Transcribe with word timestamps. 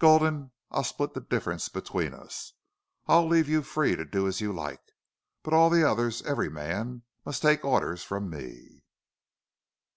"Gulden, 0.00 0.50
I'll 0.72 0.82
split 0.82 1.14
the 1.14 1.20
difference 1.20 1.68
between 1.68 2.12
us. 2.12 2.54
I'll 3.06 3.24
leave 3.28 3.48
you 3.48 3.62
free 3.62 3.94
to 3.94 4.04
do 4.04 4.26
as 4.26 4.40
you 4.40 4.52
like. 4.52 4.82
But 5.44 5.54
all 5.54 5.70
the 5.70 5.88
others 5.88 6.20
every 6.22 6.50
man 6.50 7.02
must 7.24 7.42
take 7.42 7.64
orders 7.64 8.02
from 8.02 8.28
me." 8.28 8.82